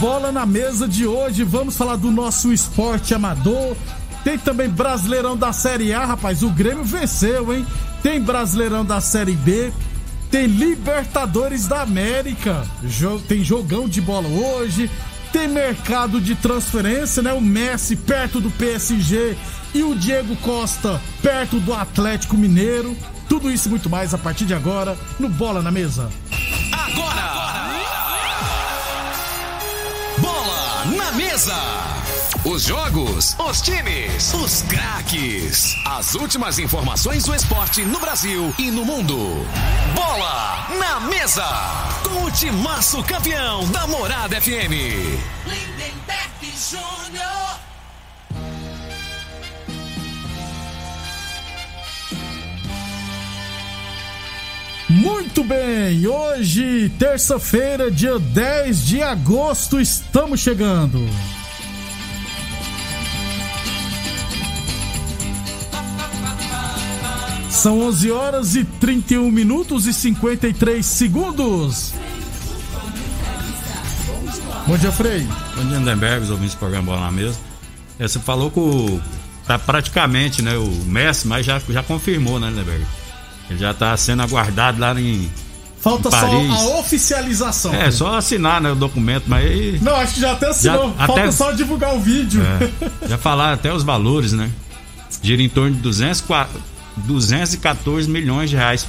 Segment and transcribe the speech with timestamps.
[0.00, 3.76] Bola na Mesa de hoje, vamos falar do nosso esporte amador.
[4.22, 6.44] Tem também Brasileirão da Série A, rapaz.
[6.44, 7.66] O Grêmio venceu, hein?
[8.00, 9.72] Tem Brasileirão da Série B.
[10.30, 12.64] Tem Libertadores da América.
[13.26, 14.88] Tem jogão de bola hoje.
[15.32, 17.32] Tem mercado de transferência, né?
[17.32, 19.36] O Messi perto do PSG
[19.74, 22.96] e o Diego Costa perto do Atlético Mineiro.
[23.28, 26.08] Tudo isso e muito mais a partir de agora no Bola na Mesa.
[31.48, 32.44] Mesa!
[32.44, 35.74] Os jogos, os times, os craques.
[35.84, 39.16] As últimas informações do esporte no Brasil e no mundo.
[39.94, 41.46] Bola na mesa!
[42.04, 44.72] Com o timaço campeão da Morada FM.
[45.46, 47.58] Lindenberg Júnior.
[54.90, 61.06] Muito bem, hoje, terça-feira, dia 10 de agosto, estamos chegando.
[67.58, 71.92] São 11 horas e 31 minutos e 53 segundos.
[74.64, 75.26] Bom dia, Frei.
[75.56, 77.36] Bom dia, Lindenberg, os ouvintes do programa Bola na Mesa.
[77.98, 79.00] É, você falou que o,
[79.44, 82.86] tá praticamente, né, o Messi, mas já, já confirmou, né, Lindenberg?
[83.50, 85.28] Ele já tá sendo aguardado lá em.
[85.80, 87.74] Falta só a oficialização.
[87.74, 89.80] É, só assinar né, o documento, mas aí.
[89.82, 90.94] Não, acho que já até assinou.
[90.96, 92.40] Já- Falta até- só divulgar o vídeo.
[92.40, 94.48] É, já falaram até os valores, né?
[95.20, 98.86] Gira em torno de 204 214 milhões de reais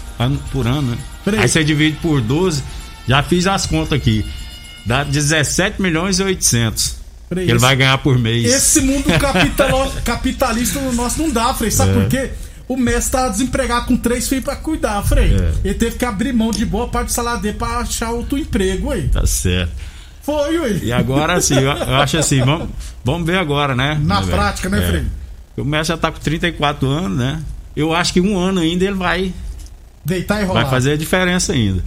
[0.51, 0.97] por ano, né?
[1.37, 2.63] Aí você divide por 12,
[3.07, 4.25] já fiz as contas aqui.
[4.85, 6.95] Dá 17 milhões e 800.
[7.29, 8.45] Peraí, que ele vai ganhar por mês.
[8.45, 9.05] Esse mundo
[10.03, 11.69] capitalista no nosso não dá, Frei.
[11.71, 11.93] Sabe É.
[11.93, 12.31] por quê?
[12.67, 15.33] O Messi tá desempregado com três filhos pra cuidar, Frei.
[15.35, 15.53] É.
[15.63, 18.91] Ele teve que abrir mão de boa parte do salário dele pra achar outro emprego,
[18.91, 19.07] aí.
[19.09, 19.71] Tá certo.
[20.21, 20.79] Foi, ué.
[20.83, 22.69] E agora, assim, eu, acho assim, vamos,
[23.03, 23.99] vamos ver agora, né?
[24.03, 24.31] Na velho?
[24.31, 24.87] prática, né, É.
[24.87, 25.03] Frei?
[25.57, 27.41] O Messi já tá com 34 anos, né?
[27.75, 29.33] Eu acho que um ano ainda ele vai,
[30.03, 30.61] Deitar e rolar.
[30.63, 31.83] vai fazer a diferença ainda.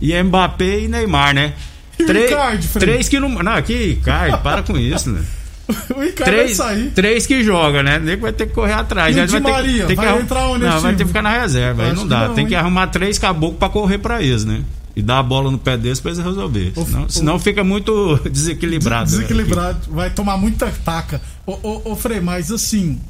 [0.00, 1.54] E Mbappé e Neymar, né?
[1.98, 2.86] E o Icardi, Fred?
[2.86, 3.28] três que não.
[3.28, 5.22] Não, aqui, Caio, para com isso, né?
[5.96, 6.90] o Icardi Três, vai sair.
[6.90, 7.98] três que joga, né?
[7.98, 9.16] Nem vai ter que correr atrás.
[9.16, 9.26] E o né?
[9.28, 9.86] Vai ter, que- Maria?
[9.86, 11.84] tem que Vai arrum- entrar onde Não, vai ter que ficar na reserva.
[11.84, 12.28] Aí não que dá.
[12.28, 12.60] não, tem que hein?
[12.60, 14.62] arrumar três caboclos pra correr pra eles, né?
[14.94, 16.72] E dar a bola no pé deles pra eles resolver.
[16.74, 19.10] Senão, senão fica muito desequilibrado.
[19.12, 19.16] né?
[19.18, 19.78] Desequilibrado.
[19.90, 21.20] Vai tomar muita taca.
[21.46, 23.00] Ô, ô, ô Frei, mas assim.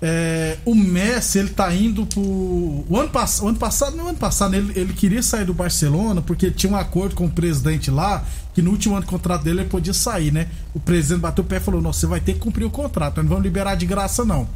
[0.00, 2.20] É, o Messi, ele tá indo pro.
[2.20, 3.40] O ano, pass...
[3.40, 6.72] o ano passado, não, o ano passado, ele, ele queria sair do Barcelona porque tinha
[6.72, 8.24] um acordo com o presidente lá
[8.54, 10.48] que no último ano do contrato dele ele podia sair, né?
[10.72, 13.16] O presidente bateu o pé e falou: Não, você vai ter que cumprir o contrato,
[13.16, 14.48] nós não vamos liberar de graça, não.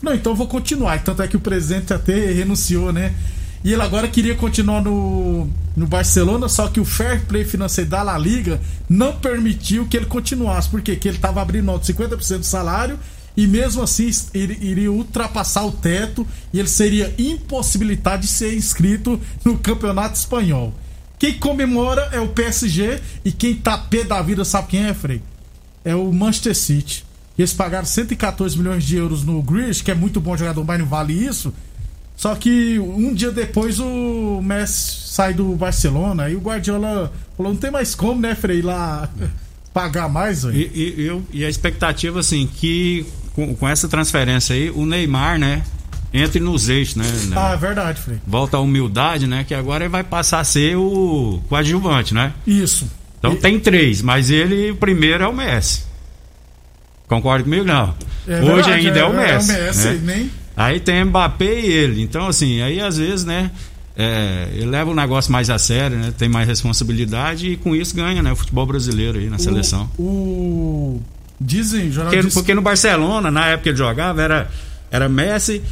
[0.00, 1.02] Não, então eu vou continuar.
[1.02, 3.14] Tanto é que o presidente até renunciou, né?
[3.62, 8.02] E ele agora queria continuar no, no Barcelona, só que o fair play financeiro da
[8.02, 10.68] La Liga não permitiu que ele continuasse.
[10.68, 10.92] Por quê?
[10.92, 12.98] Porque ele estava abrindo mão de 50% do salário
[13.36, 19.20] e mesmo assim ele iria ultrapassar o teto e ele seria impossibilitado de ser inscrito
[19.44, 20.72] no Campeonato Espanhol.
[21.18, 25.22] Quem comemora é o PSG e quem tá pé da vida sabe quem é, Frei?
[25.84, 27.04] É o Manchester City.
[27.38, 30.86] Eles pagaram 114 milhões de euros no Grealish, que é muito bom jogador, mas não
[30.86, 31.52] vale isso.
[32.16, 37.60] Só que um dia depois o Messi sai do Barcelona, aí o Guardiola falou, não
[37.60, 39.08] tem mais como, né, Frei, lá
[39.72, 40.44] pagar mais.
[40.44, 43.04] E, e, eu- e a expectativa, assim, que
[43.36, 45.62] com, com essa transferência aí, o Neymar, né?
[46.14, 47.04] entre nos eixos, né?
[47.26, 47.36] né?
[47.36, 48.18] Ah, é verdade, Frei.
[48.26, 49.44] Volta a humildade, né?
[49.46, 52.32] Que agora ele vai passar a ser o coadjuvante, né?
[52.46, 52.90] Isso.
[53.18, 55.82] Então E- tem três, mas ele, o primeiro é o Messi.
[57.06, 57.64] Concorda comigo?
[57.66, 57.94] Não.
[58.26, 59.52] É Hoje verdade, ainda é, o Messi.
[59.52, 60.00] É o Messi, né?
[60.16, 60.30] nem.
[60.56, 62.02] Aí tem Mbappé e ele.
[62.02, 63.50] Então, assim, aí às vezes, né?
[63.96, 66.14] é, ele leva o negócio mais a sério, né?
[66.16, 68.32] Tem mais responsabilidade e com isso ganha, né?
[68.32, 69.90] O futebol brasileiro aí na seleção.
[69.98, 71.02] O, o-
[71.40, 72.34] Dizem, Porque, jornalistas.
[72.34, 74.48] porque no Barcelona, na época que ele jogava, era,
[74.90, 75.62] era Messi,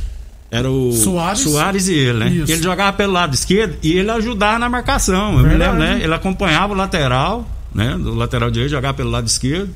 [0.50, 1.88] era o Suárez.
[1.88, 2.28] e ele, né?
[2.30, 2.52] Isso.
[2.52, 5.32] Ele jogava pelo lado esquerdo e ele ajudava na marcação.
[5.32, 5.78] Eu me Verdade.
[5.78, 6.04] lembro, né?
[6.04, 7.96] Ele acompanhava o lateral, né?
[7.98, 9.70] Do lateral direito, jogava pelo lado esquerdo.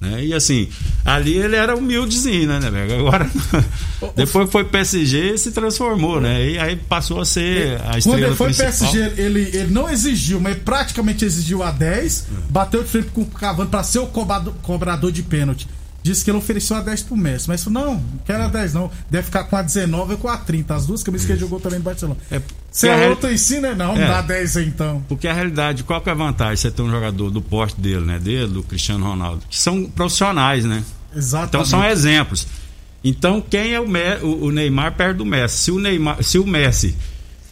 [0.00, 0.24] Né?
[0.24, 0.68] E assim,
[1.04, 2.94] ali ele era humildezinho, né, né?
[2.98, 3.30] Agora,
[4.16, 6.48] depois que foi PSG, se transformou, né?
[6.48, 8.90] E aí passou a ser a Quando estrela ele foi principal.
[8.90, 13.26] PSG, ele, ele não exigiu, mas praticamente exigiu a 10, bateu de frente com o
[13.26, 15.68] Cavani pra ser o cobrador, cobrador de pênalti.
[16.02, 18.72] Disse que ele ofereceu a 10 pro Messi, mas falou, não, não quero a 10
[18.74, 18.90] não.
[19.10, 21.60] Deve ficar com a 19 ou com a 30, as duas camisas que ele jogou
[21.60, 22.18] também no Barcelona.
[22.30, 23.74] É, Se é real- outro assim, né?
[23.74, 24.08] Não, não É.
[24.08, 25.04] dá 10 aí, então.
[25.08, 26.56] Porque a realidade, qual que é a vantagem?
[26.56, 28.18] Você ter um jogador do porte dele, né?
[28.18, 30.82] Dele, do Cristiano Ronaldo, que são profissionais, né?
[31.14, 31.48] Exatamente.
[31.50, 32.46] Então são exemplos.
[33.04, 35.58] Então quem é o, Me- o- o Neymar perto do Messi?
[35.58, 36.96] Se o Neymar, se o Messi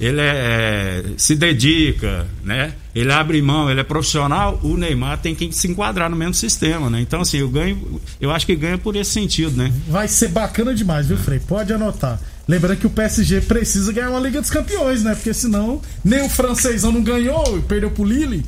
[0.00, 2.73] ele é, se dedica, né?
[2.99, 6.91] Ele abre mão, ele é profissional, o Neymar tem que se enquadrar no mesmo sistema,
[6.91, 7.00] né?
[7.00, 9.73] Então assim, eu ganho, eu acho que ganha por esse sentido, né?
[9.87, 11.39] Vai ser bacana demais, viu, Frei?
[11.39, 12.19] Pode anotar.
[12.49, 15.15] Lembrando que o PSG precisa ganhar uma Liga dos Campeões, né?
[15.15, 18.45] Porque senão nem o francesão não ganhou e perdeu pro Lille.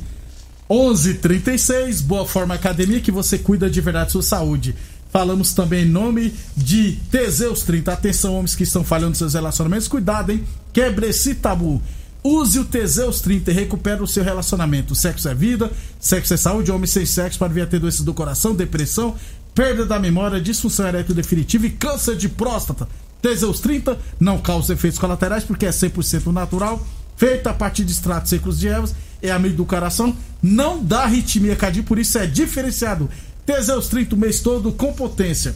[0.69, 4.75] 11:36 Boa Forma Academia, que você cuida de verdade da sua saúde.
[5.13, 7.93] Falamos também em nome de Teseus 30.
[7.93, 9.87] Atenção, homens que estão falhando seus relacionamentos.
[9.87, 10.43] Cuidado, hein?
[10.73, 11.81] Quebre esse tabu.
[12.23, 14.93] Use o Teseus 30 e recupere o seu relacionamento.
[14.93, 16.71] Sexo é vida, sexo é saúde.
[16.71, 19.15] Homem sem sexo para vir a ter doenças do coração, depressão,
[19.55, 22.87] perda da memória, disfunção erétil definitiva e câncer de próstata.
[23.21, 26.85] Teseus 30 não causa efeitos colaterais porque é 100% natural,
[27.15, 31.55] feito a partir de extratos secos de ervas, é amigo do coração, não dá arritmia
[31.55, 33.09] cardíaca, por isso é diferenciado.
[33.45, 35.55] Teseus 30 o mês todo com potência.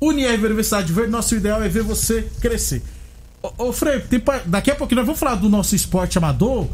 [0.00, 2.82] Unier Universidade Verde, nosso ideal é ver você crescer.
[3.42, 4.02] Ô, ô Frei,
[4.46, 6.68] daqui a pouquinho nós vamos falar do nosso esporte amador.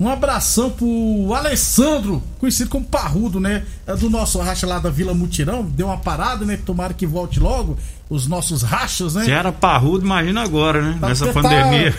[0.00, 3.64] Um abração pro Alessandro, conhecido como Parrudo, né?
[3.84, 5.64] É do nosso racha lá da Vila Mutirão.
[5.64, 6.56] Deu uma parada, né?
[6.64, 7.76] Tomara que volte logo.
[8.08, 9.24] Os nossos rachas, né?
[9.24, 10.98] Se era parrudo, imagina agora, né?
[11.00, 11.92] Tá- Nessa tá- pandemia.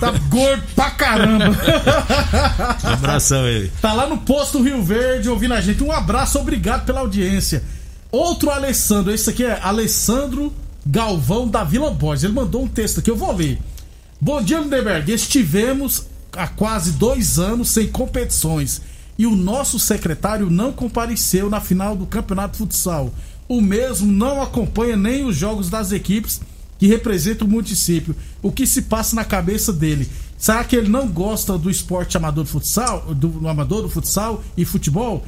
[0.00, 1.44] Tá, gordo pra caramba.
[2.82, 3.70] Abração aí.
[3.80, 5.82] Tá lá no posto Rio Verde ouvindo a gente.
[5.82, 7.62] Um abraço, obrigado pela audiência.
[8.10, 10.52] Outro Alessandro, esse aqui é Alessandro
[10.86, 12.24] Galvão da Vila Borges.
[12.24, 13.58] Ele mandou um texto aqui, eu vou ler.
[14.20, 15.12] Bom dia, Lindenberg.
[15.12, 18.82] Estivemos há quase dois anos sem competições
[19.18, 23.12] e o nosso secretário não compareceu na final do Campeonato Futsal.
[23.48, 26.40] O mesmo não acompanha nem os jogos das equipes
[26.78, 28.16] que representam o município.
[28.42, 30.08] O que se passa na cabeça dele?
[30.36, 34.42] Será que ele não gosta do esporte amador de futsal, do, do amador do futsal
[34.56, 35.24] e futebol?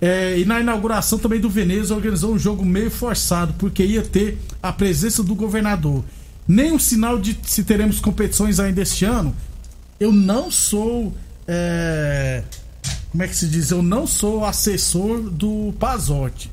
[0.00, 4.38] É, e na inauguração também do Veneza organizou um jogo meio forçado, porque ia ter
[4.62, 6.04] a presença do governador.
[6.46, 9.34] Nem um sinal de se teremos competições ainda este ano.
[9.98, 11.14] Eu não sou.
[11.46, 12.42] é,
[13.10, 13.70] como é que se diz?
[13.70, 16.50] Eu não sou assessor do Pazotti.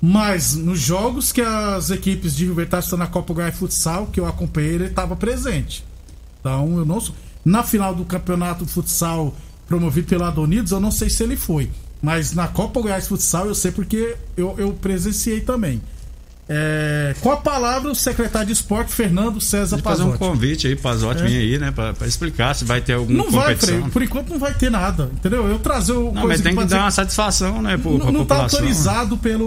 [0.00, 4.26] Mas nos jogos que as equipes de Verde estão na Copa Goiás Futsal, que eu
[4.26, 5.84] acompanhei, ele estava presente.
[6.40, 7.14] Então eu não sou.
[7.44, 9.34] Na final do campeonato futsal
[9.66, 11.70] promovido pelo Adonidos, eu não sei se ele foi.
[12.00, 15.82] Mas na Copa Goiás Futsal eu sei porque eu, eu presenciei também.
[16.50, 20.18] É, com a palavra, o secretário de esporte, Fernando César Vou fazer um Pazotti.
[20.30, 21.26] convite aí, Pazotti, É.
[21.26, 21.70] vir aí, né?
[21.70, 23.80] Pra, pra explicar se vai ter alguma Não vai, competição.
[23.80, 23.90] Frei.
[23.90, 25.10] Por enquanto não vai ter nada.
[25.12, 25.46] Entendeu?
[25.46, 26.10] Eu trazer o.
[26.10, 29.46] Não, mas tem que pode dar uma satisfação, né, pro, não, não tá autorizado pelo.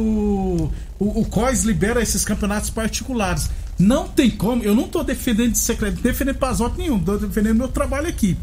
[1.00, 3.50] O, o COIS libera esses campeonatos particulares.
[3.80, 4.62] Não tem como.
[4.62, 8.38] Eu não tô defendendo de secreto, defendendo Pazotti nenhum, tô defendendo meu trabalho aqui.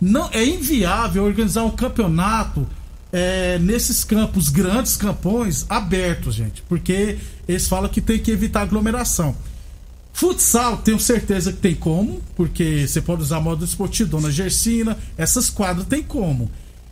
[0.00, 2.66] Não É inviável organizar um campeonato
[3.12, 6.62] é, nesses campos, grandes campões, abertos, gente.
[6.62, 9.34] Porque eles falam que tem que evitar aglomeração.
[10.12, 15.48] Futsal, tenho certeza que tem como, porque você pode usar modo esportivo, Dona Gersina, essas
[15.48, 16.50] quadras tem como.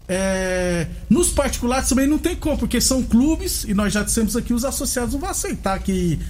[0.09, 4.55] É, nos particulares também não tem como, porque são clubes, e nós já dissemos aqui,
[4.55, 6.21] os associados não vão aceitar que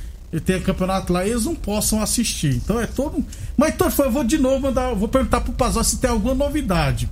[0.44, 2.56] tenha campeonato lá e eles não possam assistir.
[2.56, 3.24] Então é todo.
[3.56, 7.08] Mas então, eu vou de novo mandar, vou perguntar pro Pazó se tem alguma novidade.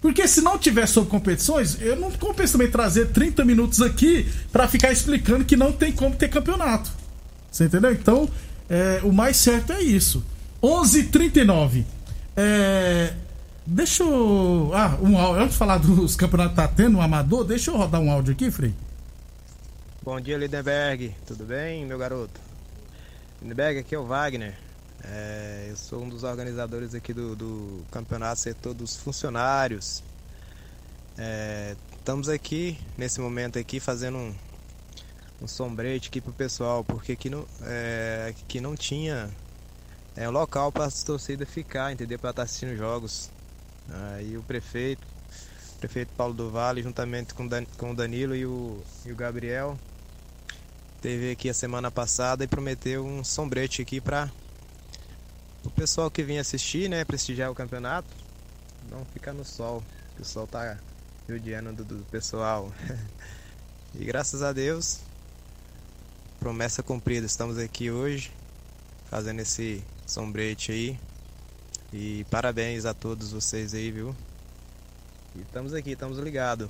[0.00, 4.66] Porque se não tiver sobre competições, eu não compensa também trazer 30 minutos aqui pra
[4.66, 6.90] ficar explicando que não tem como ter campeonato.
[7.50, 7.92] Você entendeu?
[7.92, 8.28] Então,
[8.68, 10.24] é, o mais certo é isso.
[10.62, 11.84] 11:39.
[12.36, 13.12] É,
[13.66, 14.70] deixa eu.
[14.74, 15.42] Ah, um áudio.
[15.42, 18.32] Antes de falar dos campeonatos que tá tendo, um amador, deixa eu rodar um áudio
[18.32, 18.74] aqui, Frei.
[20.02, 21.14] Bom dia, Lindenberg.
[21.26, 22.40] Tudo bem, meu garoto?
[23.42, 24.54] Lindenberg, aqui é o Wagner.
[25.04, 30.02] É, eu sou um dos organizadores aqui do, do campeonato setor dos funcionários.
[31.16, 34.34] É, estamos aqui nesse momento aqui fazendo um,
[35.42, 39.30] um sombrete aqui pro pessoal, porque aqui não, é, aqui não tinha
[40.16, 42.18] é, local para as torcidas ficar, entendeu?
[42.18, 43.30] Para estar assistindo jogos.
[44.16, 45.06] Aí o prefeito,
[45.76, 49.16] o prefeito Paulo do Vale, juntamente com, Dan, com o Danilo e o, e o
[49.16, 49.78] Gabriel,
[51.00, 54.30] teve aqui a semana passada e prometeu um sombrete aqui para
[55.64, 58.08] o pessoal que vinha assistir, né, prestigiar o campeonato,
[58.90, 59.82] não ficar no sol,
[60.18, 60.78] o sol tá
[61.28, 62.72] judiando do, do pessoal.
[63.94, 65.00] e graças a Deus,
[66.38, 68.32] promessa cumprida, estamos aqui hoje
[69.10, 70.98] fazendo esse sombrete aí.
[71.92, 74.14] E parabéns a todos vocês aí, viu?
[75.34, 76.68] E estamos aqui, estamos ligados.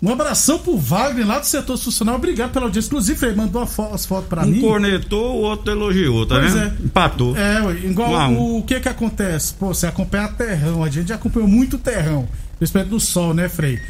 [0.00, 2.14] Um abração pro Wagner lá do setor institucional.
[2.16, 2.86] Obrigado pela audiência.
[2.88, 4.58] Inclusive, ele mandou as fotos pra um mim.
[4.58, 6.66] Um cornetou, o outro elogiou, tá pois vendo?
[6.66, 6.84] É.
[6.84, 7.36] Empatou.
[7.36, 8.58] É, igual Um um.
[8.58, 9.54] o, que que acontece?
[9.54, 10.84] Pô, você acompanha terrão.
[10.84, 12.28] A gente já acompanhou muito terrão.
[12.60, 13.80] Respeito do sol, né, Frei?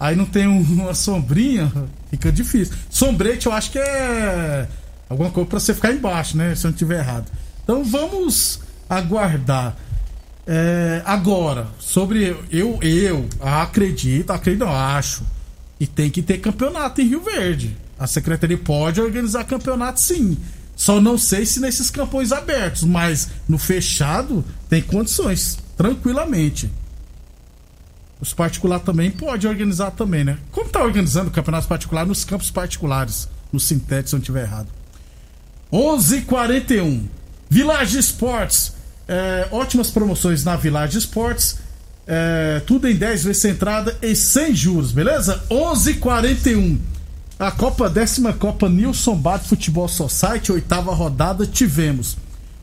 [0.00, 1.70] Aí não tem um- uma sombrinha,
[2.10, 2.74] fica difícil.
[2.88, 4.66] Sombrete eu acho que é
[5.08, 6.54] alguma coisa pra você ficar embaixo, né?
[6.54, 7.26] Se eu não tiver errado.
[7.62, 9.76] Então vamos aguardar.
[10.46, 15.22] É, agora, sobre eu, eu acredito, acredito, não, acho.
[15.80, 17.76] E tem que ter campeonato em Rio Verde.
[17.98, 20.36] A secretaria pode organizar campeonato sim.
[20.76, 26.70] Só não sei se nesses campões abertos, mas no fechado tem condições, tranquilamente.
[28.20, 30.38] Os particulares também pode organizar também, né?
[30.50, 34.68] Como tá organizando campeonatos particulares nos campos particulares, no sintético, se eu não estiver errado.
[35.72, 37.08] 11:41
[37.48, 38.72] Village Esportes.
[39.06, 41.58] É, ótimas promoções na Village Esportes.
[42.10, 45.42] É, tudo em 10 vezes sem entrada e sem juros, beleza?
[45.50, 46.78] 11:41
[47.38, 52.16] A Copa décima Copa Nilson Bad Futebol Society, oitava rodada, tivemos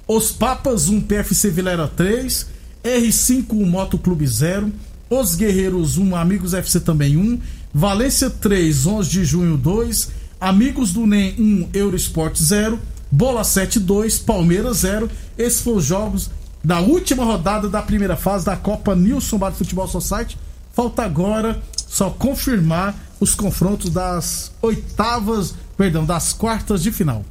[0.08, 2.48] Os Papas 1 PFC Vilera 3,
[2.84, 4.74] R5 1 Moto Clube 0,
[5.12, 7.40] Os Guerreiros 1 Amigos FC também 1,
[7.72, 10.10] Valência 3 11 de junho 2,
[10.42, 12.80] Amigos do NEM 1 Eurosport 0,
[13.12, 15.10] Bola 7 2, Palmeiras 0.
[15.38, 16.32] Esses foram os jogos
[16.66, 20.36] da última rodada da primeira fase da Copa Nilson Bar Futebol Society.
[20.74, 27.24] Falta agora só confirmar os confrontos das oitavas, perdão, das quartas de final.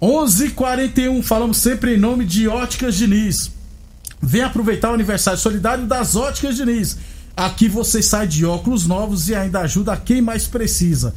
[0.00, 3.50] 11:41 falamos sempre em nome de Óticas Diniz.
[4.20, 6.98] Vem aproveitar o aniversário solidário das Óticas Diniz.
[7.34, 11.14] Aqui você sai de óculos novos e ainda ajuda quem mais precisa.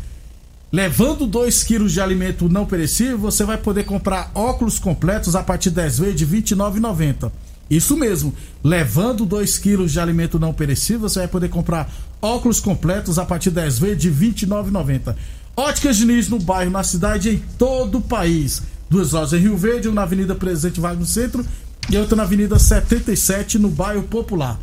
[0.72, 5.70] Levando 2 quilos de alimento não perecível, você vai poder comprar óculos completos a partir
[5.70, 7.32] de 10 vezes de R$ 29,90.
[7.70, 11.90] Isso mesmo, levando 2 quilos de alimento não perecível, você vai poder comprar
[12.22, 15.16] óculos completos a partir de 10 vezes de R$ 29,90.
[15.56, 18.62] Óticas Diniz no bairro, na cidade em todo o país.
[18.90, 21.46] Duas lojas em Rio Verde, uma na Avenida Presidente Vargas no centro
[21.90, 24.60] e outra na Avenida 77 no bairro Popular.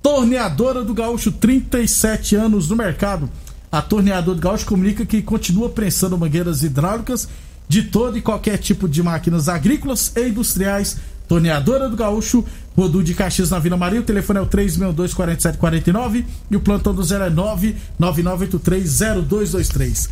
[0.00, 3.28] Torneadora do Gaúcho, 37 anos no mercado.
[3.70, 7.28] A Torneadora do Gaúcho comunica que continua prensando mangueiras hidráulicas
[7.68, 10.96] de todo e qualquer tipo de máquinas agrícolas e industriais.
[11.28, 12.44] Torneadora do Gaúcho,
[12.76, 13.98] Rodu de Caxias na Vila Maria.
[14.00, 20.08] O telefone é o 362-4749 e o plantão do 0 é 999830223.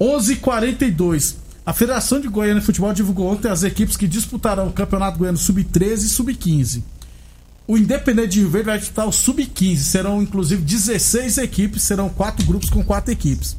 [0.00, 1.36] 11:42.
[1.64, 5.38] A Federação de Goiânia de Futebol divulgou ontem as equipes que disputarão o Campeonato Goiano
[5.38, 6.82] Sub-13 e Sub-15.
[7.70, 9.76] O Independente de Rio Verde vai disputar o Sub-15.
[9.76, 13.56] Serão inclusive 16 equipes, serão quatro grupos com quatro equipes.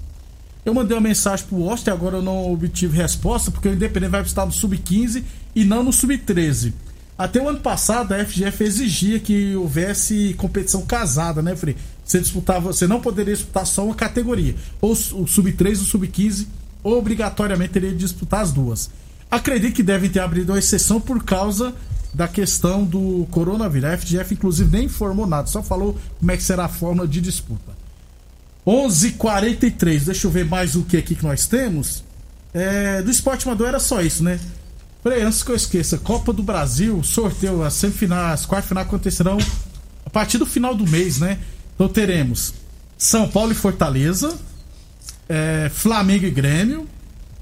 [0.65, 4.21] Eu mandei uma mensagem pro Oster, agora eu não obtive resposta, porque o Independente vai
[4.21, 5.23] disputar no Sub-15
[5.55, 6.73] e não no Sub-13.
[7.17, 11.77] Até o ano passado a FGF exigia que houvesse competição casada, né, Frei?
[12.03, 14.57] Você disputava, você não poderia disputar só uma categoria.
[14.81, 16.47] Ou o Sub-13 ou o Sub-15,
[16.83, 18.89] obrigatoriamente teria de disputar as duas.
[19.31, 21.73] Acredito que devem ter abrido uma exceção por causa
[22.13, 23.89] da questão do coronavírus.
[23.89, 27.21] A FGF, inclusive, nem informou nada, só falou como é que será a forma de
[27.21, 27.71] disputa.
[28.65, 30.05] 11:43.
[30.05, 32.03] Deixa eu ver mais o que aqui que nós temos.
[32.53, 34.39] É, do esporte amador era só isso, né?
[35.03, 39.37] Peraí, antes que eu esqueça, Copa do Brasil, sorteio, as semifinais, as quartas final acontecerão
[40.05, 41.39] a partir do final do mês, né?
[41.73, 42.53] Então teremos
[42.97, 44.37] São Paulo e Fortaleza,
[45.27, 46.87] é, Flamengo e Grêmio,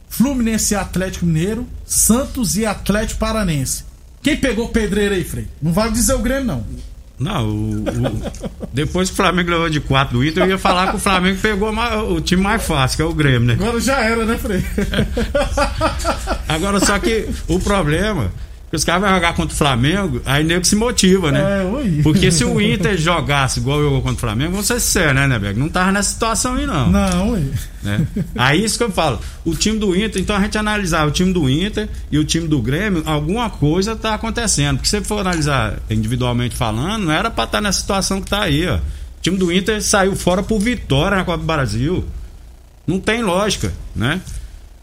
[0.07, 3.83] Fluminense e Atlético Mineiro, Santos e Atlético Paranense.
[4.21, 5.47] Quem pegou pedreira aí, Frei?
[5.61, 6.65] Não vale dizer o Grêmio, não.
[7.17, 8.31] Não, o, o-
[8.73, 11.37] depois que o Flamengo levou de 4 do Inter, eu ia falar que o Flamengo
[11.41, 11.69] pegou
[12.13, 13.53] o time mais fácil, que é o Grêmio, né?
[13.59, 14.63] Agora já era, né, Frei?
[16.47, 18.31] Agora, só que o problema
[18.69, 21.41] Porque os caras vão jogar contra o Flamengo, aí nego se motiva, né?
[21.41, 22.03] É.
[22.03, 25.59] Porque se o Inter jogasse igual eu contra o Flamengo, vamos ser sério, né, Neberg?
[25.59, 26.87] Não tava nessa situação aí, não.
[26.91, 27.51] Não, ui.
[27.81, 28.05] né?
[28.35, 29.19] Aí isso que eu falo.
[29.43, 32.47] O time do Inter, então a gente analisar o time do Inter e o time
[32.47, 34.77] do Grêmio, alguma coisa tá acontecendo.
[34.77, 38.43] Porque se você for analisar individualmente falando, não era pra estar nessa situação que tá
[38.43, 38.75] aí, ó.
[38.75, 42.05] O time do Inter saiu fora por vitória na Copa do Brasil.
[42.85, 44.21] Não tem lógica, né?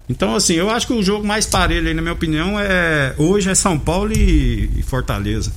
[0.08, 3.50] Então, assim, eu acho que o jogo mais parelho aí, na minha opinião, é hoje
[3.50, 5.52] é São Paulo e, Fortaleza.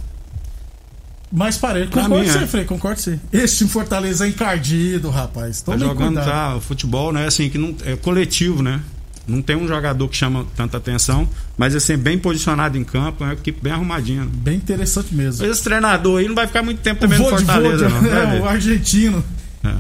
[1.32, 1.90] Mais parelho.
[1.90, 2.42] Pra Concordo mim, com é.
[2.42, 3.20] você, Frei, concordo com você.
[3.32, 5.62] Esse time Fortaleza é encardido, rapaz.
[5.62, 6.26] Tá Tome jogando cuidado.
[6.26, 7.28] tá, o futebol, né?
[7.28, 8.82] Assim, que não é coletivo, né?
[9.28, 13.28] Não tem um jogador que chama tanta atenção, mas assim, bem posicionado em campo, é
[13.28, 14.26] uma equipe bem arrumadinha.
[14.26, 15.46] Bem interessante mesmo.
[15.46, 18.02] Mas esse treinador aí não vai ficar muito tempo também no Fortaleza, não.
[18.02, 19.24] vai é, o argentino.
[19.64, 19.76] É.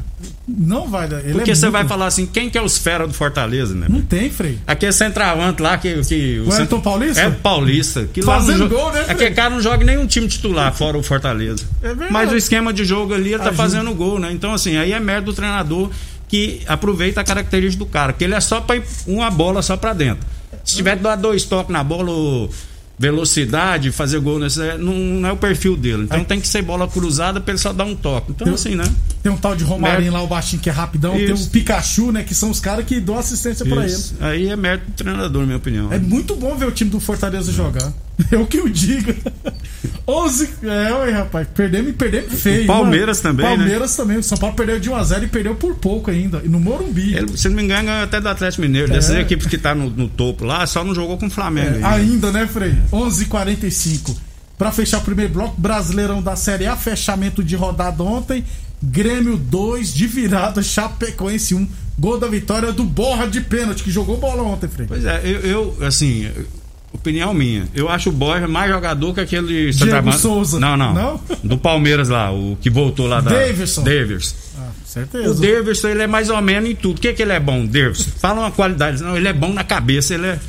[0.57, 1.19] Não vai dar.
[1.19, 3.75] Ele Porque é você muito- vai falar assim, quem que é os fera do Fortaleza,
[3.75, 3.87] né?
[3.89, 4.57] Não tem, Frei.
[4.65, 6.01] Aquele centroavante lá que.
[6.03, 7.21] que O Elton Paulista?
[7.21, 8.09] É paulista.
[8.11, 9.11] Que Fazendo gol, né, Fred?
[9.11, 11.65] Aquele cara não joga nenhum time titular, fora o Fortaleza.
[11.81, 12.11] É verdade.
[12.13, 13.57] Mas o esquema de jogo ali, ele tá Ajuda.
[13.57, 14.31] fazendo gol, né?
[14.31, 15.89] Então, assim, aí é mérito do treinador
[16.27, 19.75] que aproveita a característica do cara, que ele é só pra ir uma bola só
[19.77, 20.25] pra dentro.
[20.63, 22.11] Se tiver que dar dois toques na bola,
[22.99, 26.03] velocidade, fazer gol, nesse, é, não, não é o perfil dele.
[26.03, 28.31] Então tem que ser bola cruzada pra ele só dar um toque.
[28.31, 28.83] Então, Eu- assim, né?
[29.23, 31.13] Tem um tal de Romarinho lá, o baixinho que é rapidão.
[31.13, 31.47] Tem Isso.
[31.47, 32.23] o Pikachu, né?
[32.23, 33.97] Que são os caras que dão assistência pra ele.
[34.19, 35.91] Aí é mérito do treinador, na minha opinião.
[35.91, 37.91] É muito bom ver o time do Fortaleza jogar.
[38.33, 39.15] É o que eu digo.
[40.09, 40.49] 11.
[40.63, 41.47] É, ué, rapaz.
[41.53, 42.63] Perdemos e perdemos feio.
[42.63, 43.37] O Palmeiras mano.
[43.37, 43.57] também, né?
[43.57, 44.17] Palmeiras também.
[44.17, 46.41] O São Paulo perdeu de 1x0 e perdeu por pouco ainda.
[46.43, 47.15] E no Morumbi.
[47.15, 48.91] Ele, se não me engano, ganhou até do Atlético Mineiro.
[48.91, 48.95] É.
[48.95, 51.77] Dessas equipes que tá no, no topo lá, só não jogou com o Flamengo.
[51.79, 51.87] É, ainda.
[51.89, 52.75] ainda, né, Frei?
[52.91, 54.15] 11h45.
[54.57, 58.43] Pra fechar o primeiro bloco, Brasileirão da Série A, fechamento de rodada ontem.
[58.81, 61.67] Grêmio 2 de virada, Chapecoense 1.
[61.97, 64.87] Gol da vitória do Borra de pênalti, que jogou bola ontem, Frei.
[64.87, 66.29] Pois é, eu, eu, assim,
[66.91, 70.59] opinião minha, eu acho o Borja mais jogador que aquele centroavante- Souza.
[70.59, 71.21] Não, não, Não?
[71.43, 73.31] Do Palmeiras lá, o que voltou lá da.
[73.31, 73.83] Davidson.
[73.83, 74.35] Davidson.
[74.57, 75.41] Ah, O certeza.
[75.41, 76.97] Davidson, ele é mais ou menos em tudo.
[76.97, 78.09] O que, que ele é bom, Davidson?
[78.19, 79.01] Fala uma qualidade.
[79.03, 80.39] Não, ele é bom na cabeça, ele é.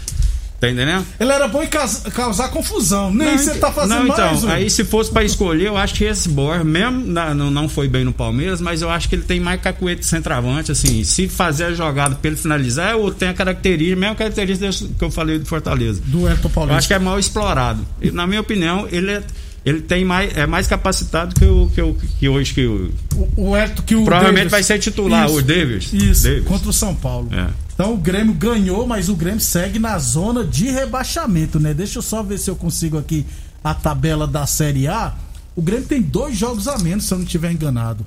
[0.60, 1.06] Tá entendendo?
[1.18, 3.10] Ele era bom em causar confusão.
[3.10, 4.44] Nem você tá fazendo não, então, mais.
[4.44, 4.54] ué.
[4.56, 7.88] aí se fosse pra escolher, eu acho que esse Borja, mesmo na- não, não foi
[7.88, 11.28] bem no Palmeiras, mas eu acho que ele tem mais cacuete de centroavante, assim, se
[11.28, 15.10] fazer a jogada pra ele finalizar, ou tem a característica, a mesma característica que eu
[15.10, 16.02] falei do Fortaleza.
[16.04, 16.76] Do Elton Eu Paulista.
[16.78, 17.82] acho que é mal explorado.
[18.02, 19.22] E, na minha opinião, ele é,
[19.64, 23.50] ele tem mais, é mais capacitado que, o, que, o, que hoje que o, O,
[23.50, 25.90] o Elton que o Provavelmente Davis- vai ser titular, o Davis.
[25.92, 26.44] Isso, Davis.
[26.44, 27.28] contra o São Paulo.
[27.32, 27.46] É.
[27.80, 31.72] Então o Grêmio ganhou, mas o Grêmio segue na zona de rebaixamento, né?
[31.72, 33.24] Deixa eu só ver se eu consigo aqui
[33.64, 35.14] a tabela da Série A.
[35.56, 38.04] O Grêmio tem dois jogos a menos, se eu não estiver enganado.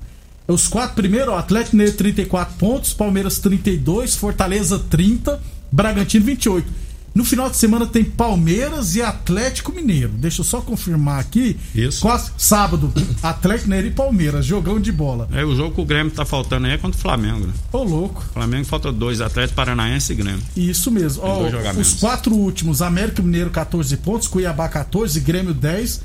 [0.48, 6.72] Os quatro primeiros, ó, Atlético Mineiro 34 pontos, Palmeiras 32, Fortaleza 30, Bragantino 28.
[7.14, 10.10] No final de semana tem Palmeiras e Atlético Mineiro.
[10.10, 11.58] Deixa eu só confirmar aqui.
[11.76, 12.02] Isso.
[12.02, 15.28] Quase- sábado, Atlético Mineiro e Palmeiras, jogão de bola.
[15.32, 17.46] É, o jogo que o Grêmio tá faltando aí é contra o Flamengo.
[17.46, 17.54] Né?
[17.72, 18.24] Ô, louco.
[18.32, 20.42] O Flamengo falta dois, Atlético Paranaense e Grêmio.
[20.58, 21.22] Isso mesmo.
[21.24, 21.44] Ó,
[21.80, 26.02] os quatro últimos, América Mineiro 14 pontos, Cuiabá 14, Grêmio 10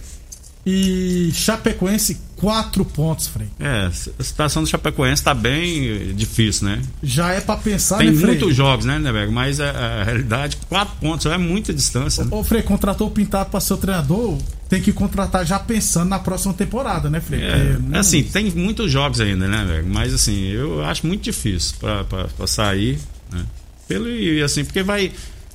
[0.66, 3.48] e Chapecoense 4 pontos, Frei.
[3.58, 3.86] É,
[4.18, 6.80] a situação do Chapecoense tá bem difícil, né?
[7.02, 9.32] Já é pra pensar, Tem né, muitos jogos, né, Neberg?
[9.32, 12.24] Mas a, a realidade, quatro pontos é muita distância.
[12.24, 12.30] né?
[12.32, 16.18] Ô, Frei, contratou o Pintado pra ser o treinador, tem que contratar já pensando na
[16.18, 17.40] próxima temporada, né, Frei?
[17.42, 19.82] É, não- assim, tem muitos jogos ainda, né?
[19.86, 22.98] Mas assim, eu acho muito difícil pra sair,
[23.32, 23.44] né?
[23.88, 25.10] Pelo, e, assim, porque vai.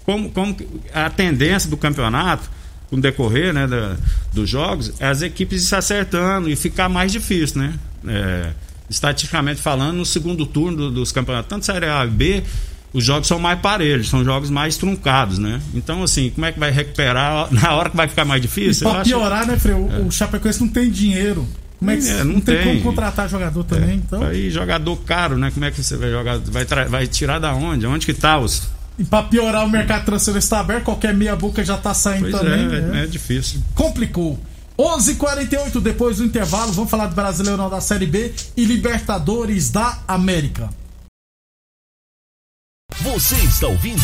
[0.05, 0.55] Como, como
[0.93, 2.49] a tendência do campeonato,
[2.93, 3.95] com o decorrer né, da-
[4.31, 7.73] dos jogos, é as equipes se acertando e ficar mais difícil, né?
[8.07, 8.49] É,
[8.89, 12.43] estatisticamente falando, no segundo turno do- dos campeonatos, tanto Série A e B,
[12.93, 15.59] os jogos são mais parelhos, são jogos mais truncados, né?
[15.73, 18.87] Então, assim, como é que vai recuperar na hora que vai ficar mais E difícil?
[18.87, 19.73] Eu pra acho- piorar, né, Frei?
[19.73, 21.47] O, o Chapecoense não tem dinheiro.
[21.79, 22.65] Como é que É, não, não tem, tem.
[22.65, 23.95] como contratar jogador também?
[23.95, 25.49] Então, Aí jogador caro, né?
[25.51, 26.37] Como é que você vai jogar?
[26.39, 27.85] Vai, vai tirar da onde?
[27.87, 28.69] Onde que tá os.
[28.97, 32.35] E pra piorar, o mercado transferência está aberto, qualquer meia boca já tá saindo Pois
[32.41, 32.65] também.
[32.65, 32.99] é, né?
[33.01, 33.61] é, é difícil.
[33.75, 34.39] complicou.
[34.77, 40.69] 11:48 depois do intervalo, vamos falar do Brasileirão da Série B e Libertadores da América.
[43.01, 44.01] Você está ouvindo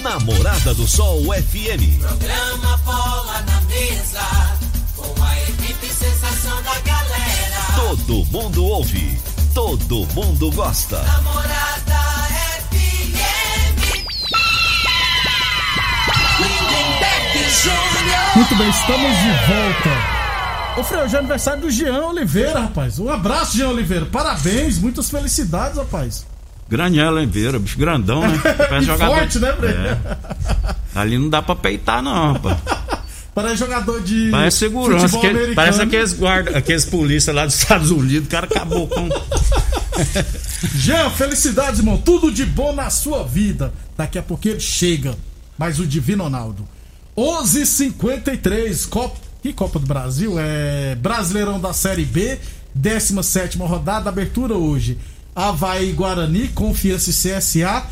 [0.00, 1.98] Namorada do Sol FM.
[2.00, 4.20] Programa Bola na Mesa,
[4.96, 7.62] com a equipe sensação da galera.
[7.76, 9.18] Todo mundo ouve,
[9.54, 11.02] todo mundo gosta.
[11.02, 12.11] Namorada
[18.34, 20.80] Muito bem, estamos de volta.
[20.80, 22.98] Ô Frei, hoje é aniversário do Jean Oliveira, rapaz.
[22.98, 24.06] Um abraço, Jean Oliveira.
[24.06, 26.24] Parabéns, muitas felicidades, rapaz.
[26.66, 28.40] Grande Oliveira, bicho grandão, né?
[28.70, 29.70] Parece E forte, né, Frei?
[29.70, 29.98] É.
[30.94, 32.56] Ali não dá pra peitar, não, rapaz.
[33.34, 34.30] Parece jogador de.
[34.30, 35.18] Parece segurança.
[35.18, 35.54] que- americano.
[35.54, 38.28] parece aqueles guarda, aqueles polícia lá dos Estados Unidos.
[38.28, 39.08] O cara acabou com.
[40.74, 41.98] Jean, felicidades, irmão.
[41.98, 43.74] Tudo de bom na sua vida.
[43.94, 45.14] Daqui a pouco ele chega.
[45.58, 46.66] Mas o Divino Ronaldo.
[47.16, 49.16] 11:53 Copa.
[49.42, 50.34] Que Copa do Brasil?
[50.38, 52.38] É Brasileirão da Série B,
[52.74, 54.98] 17 rodada, abertura hoje.
[55.34, 57.84] Havaí Guarani, Confiança e CSA,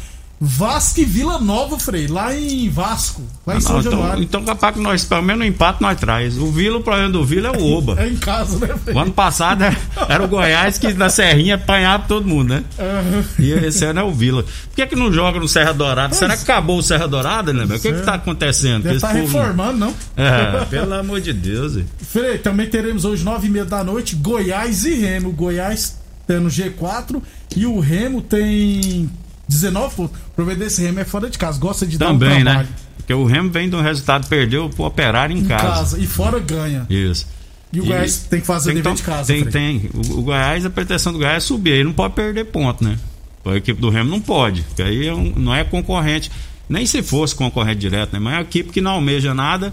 [0.43, 4.23] Vasco e Vila Nova, Frei, lá em Vasco, lá em São Não, então, Januário.
[4.23, 6.39] então capaz que nós, pelo menos no empate, nós traz.
[6.39, 8.01] O Vila, o problema do Vila é o Oba.
[8.01, 8.97] É em casa, né, Frei?
[8.97, 9.77] O ano passado era,
[10.09, 12.65] era o Goiás que na Serrinha apanhava todo mundo, né?
[12.79, 13.23] Aham.
[13.39, 14.43] E esse ano é o Vila.
[14.43, 16.15] Por que, que não joga no Serra Dourada?
[16.15, 17.67] Será que acabou o Serra Dourada, né?
[17.67, 17.77] meu?
[17.77, 18.85] O que, que tá acontecendo?
[18.85, 19.95] Deve povo- reformando, não?
[20.17, 21.77] É, pelo amor de Deus.
[21.77, 21.85] hein?
[22.01, 25.33] Frei, também teremos hoje, nove e meia da noite, Goiás e Remo.
[25.33, 27.21] Goiás tem no G4
[27.55, 29.11] e o Remo tem
[29.51, 30.17] 19 pontos.
[30.29, 32.69] O problema desse Remo é fora de casa, gosta de dar um Também, trabalho.
[32.69, 32.75] né?
[32.97, 35.65] Porque o Remo vem de um resultado, perdeu pro Operário em, Em casa.
[35.67, 35.99] casa.
[35.99, 36.87] E fora ganha.
[36.89, 37.27] Isso.
[37.73, 39.33] E o Goiás tem que fazer o dever então, de casa.
[39.33, 39.91] Tem, tem.
[39.95, 41.71] O, o Goiás, a pretensão do Goiás é subir.
[41.73, 42.99] Ele não pode perder ponto, né?
[43.45, 44.63] A equipe do Remo não pode.
[44.63, 46.31] Porque aí é um- não é concorrente.
[46.69, 48.19] Nem se fosse concorrente direto, né?
[48.19, 49.73] Mas é uma equipe que não almeja nada.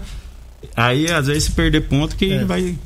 [0.76, 2.44] Aí, às vezes, se perder ponto, que É.
[2.44, 2.76] vai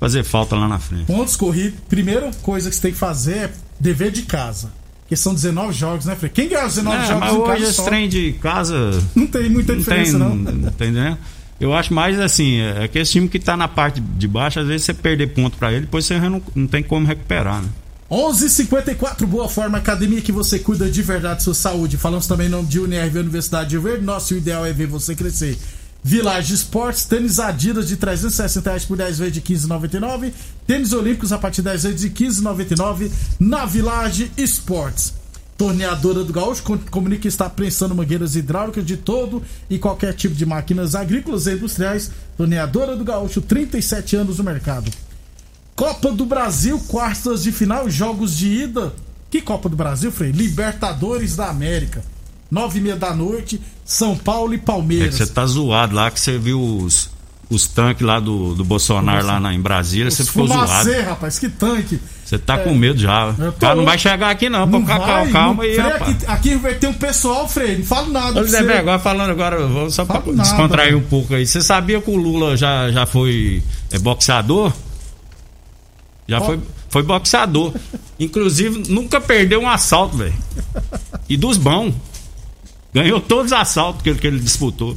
[0.00, 1.04] fazer falta lá na frente.
[1.06, 1.78] Pontos corridos.
[1.88, 4.70] Primeira coisa que você tem que fazer é dever de casa.
[5.12, 6.30] Porque são 19 jogos, né, Frei?
[6.32, 9.50] Quem ganhar os 19 É, jogos mas hoje casa esse trem de casa não tem
[9.50, 10.34] muita não diferença, tem, não.
[10.34, 11.18] não tem, né?
[11.60, 14.66] Eu acho mais assim, é que esse time que tá na parte de baixo, às
[14.66, 17.68] vezes você perder ponto pra ele, depois você não, não tem como recuperar, né?
[18.10, 21.98] 11:54 Boa Forma Academia que você cuida de verdade sua saúde.
[21.98, 24.02] Falamos também em nome de UNRV Universidade de Verde.
[24.02, 25.58] Nosso ideal é ver você crescer.
[26.04, 30.32] Village Esportes, tênis Adidas de 360 reais por 10 vezes de 15,99.
[30.66, 35.14] Tênis Olímpicos a partir de 10 vezes de 15,99 na Village Esportes.
[35.56, 40.44] Torneadora do Gaúcho comunica que está prensando mangueiras hidráulicas de todo e qualquer tipo de
[40.44, 42.10] máquinas agrícolas e industriais.
[42.36, 44.90] Torneadora do Gaúcho, 37 anos no mercado.
[45.76, 48.92] Copa do Brasil, quartas de final, jogos de ida.
[49.30, 50.32] Que Copa do Brasil, Frei?
[50.32, 52.02] Libertadores da América.
[52.52, 55.14] Nove e meia da noite, São Paulo e É Palmeiras.
[55.14, 57.08] você tá zoado lá, que você viu os,
[57.48, 60.90] os tanques lá do, do Bolsonaro lá na, em Brasília, você ficou zoado.
[61.02, 61.98] rapaz, que tanque.
[62.22, 63.34] Você tá com medo já.
[63.58, 66.88] Cara não vai chegar aqui não, Não pô, calma, calma aí, aqui, aqui vai ter
[66.88, 68.38] um pessoal, Frei, não falo nada.
[68.38, 68.62] Ô, você.
[68.62, 71.46] Bé, agora falando agora, vou só pra nada, descontrair um pouco aí.
[71.46, 74.70] Você sabia que o Lula já, já foi é, boxeador?
[76.28, 76.60] Já foi,
[76.90, 77.72] foi boxeador.
[78.20, 80.34] Inclusive, nunca perdeu um assalto, velho.
[81.30, 81.94] E dos bons.
[82.94, 84.96] Ganhou todos os assaltos que ele, que ele disputou.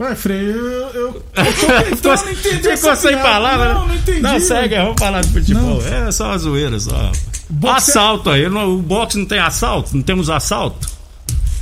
[0.00, 0.54] Ué, Frei, eu.
[0.54, 3.22] eu, eu tô tentando entender Ficou sem piada.
[3.28, 3.74] palavras?
[3.74, 4.20] Não, não entendi.
[4.20, 4.82] Não, segue, velho.
[4.84, 5.62] vamos falar de futebol.
[5.82, 6.06] Não.
[6.08, 7.12] É só uma zoeira, só.
[7.48, 8.48] Boxe- Assalto aí.
[8.48, 9.94] não- O boxe não tem assalto?
[9.96, 10.88] Não temos assalto?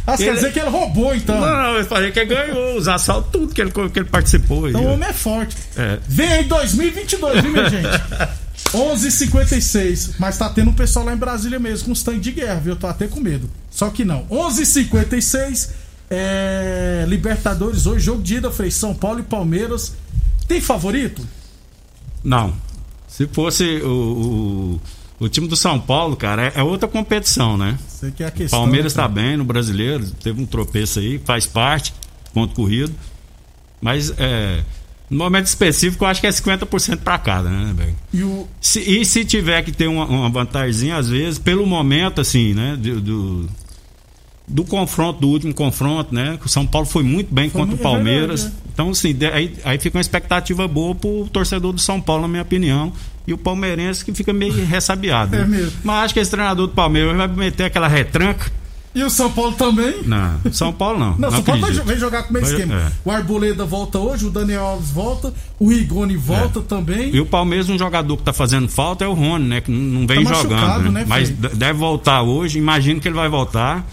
[0.06, 1.38] Ah, você quer ele- dizer que ele roubou, então.
[1.40, 4.64] Não, não, eu falei que ele ganhou os assaltos, tudo que ele, que ele participou.
[4.66, 4.92] aí, Então o ó.
[4.94, 5.56] homem é forte.
[5.76, 5.98] É.
[6.08, 7.88] Vem aí 2022, viu, minha gente?
[8.74, 12.60] 11:56, mas tá tendo um pessoal lá em Brasília mesmo com os tanques de guerra,
[12.60, 12.72] viu?
[12.72, 13.48] Eu tô até com medo.
[13.70, 14.24] Só que não.
[14.28, 15.70] 11:56
[16.10, 19.94] é Libertadores hoje jogo de ida, Frei São Paulo e Palmeiras.
[20.46, 21.26] Tem favorito?
[22.22, 22.54] Não.
[23.08, 24.80] Se fosse o,
[25.20, 27.78] o, o time do São Paulo, cara, é, é outra competição, né?
[27.88, 28.58] Sei que é a questão.
[28.60, 31.94] Palmeiras né, tá bem no brasileiro, teve um tropeço aí, faz parte,
[32.32, 32.94] ponto corrido.
[33.80, 34.64] Mas é,
[35.10, 37.94] no momento específico, eu acho que é 50% para cada, né?
[38.12, 42.20] E o Se, e se tiver que ter uma, uma vantagemzinha, às vezes, pelo momento,
[42.20, 42.76] assim, né?
[42.76, 43.48] Do, do,
[44.48, 46.38] do confronto, do último confronto, né?
[46.40, 48.42] Que o São Paulo foi muito bem Foi contra o é Palmeiras.
[48.44, 52.28] verdade, Então, assim, aí, aí fica uma expectativa boa pro torcedor do São Paulo, na
[52.28, 52.92] minha opinião.
[53.26, 55.34] E o palmeirense que fica meio ressabiado.
[55.36, 55.46] É né?
[55.46, 55.72] mesmo.
[55.82, 58.50] Mas acho que esse treinador do Palmeiras vai meter aquela retranca.
[58.94, 60.02] E o São Paulo também?
[60.04, 61.10] Não, São Paulo não.
[61.12, 61.84] Não, não São Paulo acredito.
[61.84, 62.80] vai jogar com o mesmo Vai- esquema.
[62.80, 62.92] é.
[63.04, 67.12] O Arboleda volta hoje, o Daniel Alves volta, o Rigoni volta também.
[67.14, 69.60] E o Palmeiras, um jogador que tá fazendo falta é o Rony, né?
[69.60, 70.92] Que não vem Tá jogando.
[70.92, 71.04] né, Né?
[71.08, 72.58] Mas deve voltar hoje.
[72.58, 73.84] Imagino que ele vai voltar.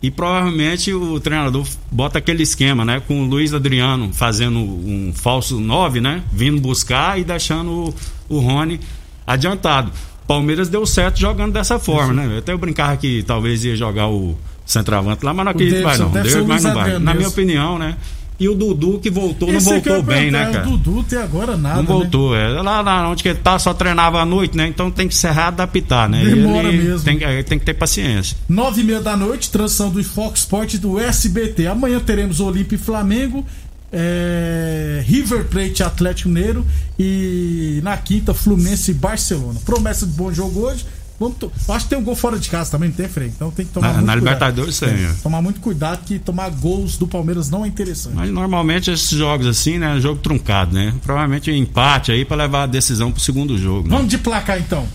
[0.00, 3.02] E provavelmente o treinador bota aquele esquema, né?
[3.08, 6.22] Com o Luiz Adriano fazendo um falso 9, né?
[6.32, 7.92] Vindo buscar e deixando
[8.28, 8.78] o, o Rony
[9.26, 9.90] adiantado.
[10.28, 12.34] Palmeiras deu certo jogando dessa forma, né?
[12.34, 14.36] Eu até eu brincava que talvez ia jogar o
[14.66, 16.22] centroavante lá, mas não acredito que vai Davidson, não.
[16.22, 16.98] deve mas não vai.
[16.98, 17.96] Na minha opinião, né?
[18.38, 20.68] E o Dudu que voltou, não Esse aqui voltou bem, né, cara?
[20.68, 21.76] O Dudu até agora nada.
[21.76, 21.88] Não né?
[21.88, 22.62] voltou, é.
[22.62, 24.68] Lá, lá onde que ele tá, só treinava à noite, né?
[24.68, 26.22] Então tem que serrar e adaptar, né?
[26.22, 27.04] Demora mesmo.
[27.04, 28.36] Tem, tem que ter paciência.
[28.48, 31.66] Nove e meia da noite, transição do Fox Sport do SBT.
[31.66, 33.44] Amanhã teremos Olímpia e Flamengo,
[33.92, 36.66] é, River Plate Atlético Mineiro
[36.98, 39.60] e na quinta Fluminense e Barcelona.
[39.64, 40.84] Promessa de bom jogo hoje.
[41.20, 41.36] Vamos
[41.68, 43.26] acho que tem um gol fora de casa também, não tem, Frei?
[43.26, 44.24] Então tem que tomar Na- muito na cuidado.
[44.60, 45.14] Libertadores tem, É, é.
[45.20, 48.14] Tomar muito cuidado que tomar gols do Palmeiras não é interessante.
[48.14, 49.98] Mas normalmente esses jogos assim, né?
[50.00, 50.94] Jogo truncado, né?
[51.02, 53.88] Provavelmente um empate aí pra levar a decisão pro segundo jogo.
[53.88, 53.96] Né?
[53.96, 54.86] Vamos de placar então.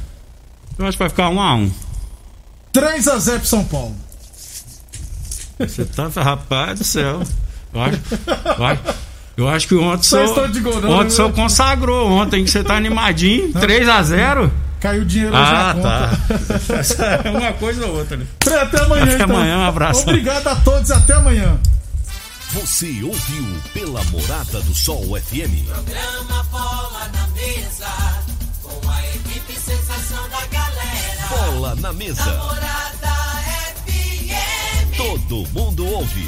[0.80, 1.70] Eu acho que vai ficar um a um.
[2.74, 3.96] 3x0 pro São Paulo.
[5.60, 7.22] Você tá, rapaz do céu.
[7.74, 8.00] Eu acho,
[8.58, 8.82] eu acho,
[9.38, 10.24] eu acho que ontem Só só.
[10.26, 11.10] estou de gol, não, Ontem né?
[11.10, 13.52] só consagrou ontem que você tá animadinho.
[13.54, 14.52] 3x0.
[14.80, 15.90] Caiu o dinheiro hoje na Ah, conta.
[15.90, 17.22] tá.
[17.26, 18.26] É uma coisa ou outra, né?
[18.62, 19.36] Até amanhã Até então.
[19.36, 20.02] amanhã, um abraço.
[20.02, 21.58] Obrigado a todos até amanhã.
[22.52, 25.66] Você ouviu pela Morada do Sol FM.
[25.68, 27.88] Programa Bola na Mesa,
[28.62, 31.28] com a equipe sensação da galera.
[31.52, 32.24] Bola na mesa.
[32.26, 33.16] Morada
[33.88, 34.98] FM.
[34.98, 36.28] Todo mundo ouve.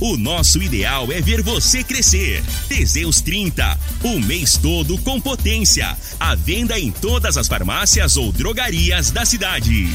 [0.00, 2.42] O nosso ideal é ver você crescer.
[2.68, 3.78] Teseus 30.
[4.02, 5.96] O mês todo com potência.
[6.18, 9.88] À venda em todas as farmácias ou drogarias da cidade.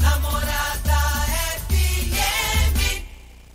[0.00, 0.85] Namorada